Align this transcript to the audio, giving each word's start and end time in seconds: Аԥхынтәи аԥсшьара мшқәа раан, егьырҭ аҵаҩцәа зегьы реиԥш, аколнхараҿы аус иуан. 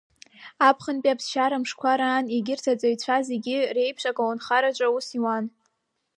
Аԥхынтәи 0.67 1.13
аԥсшьара 1.13 1.61
мшқәа 1.61 1.99
раан, 1.99 2.25
егьырҭ 2.35 2.65
аҵаҩцәа 2.73 3.17
зегьы 3.29 3.57
реиԥш, 3.75 4.03
аколнхараҿы 4.09 4.85
аус 4.87 5.07
иуан. 5.17 5.45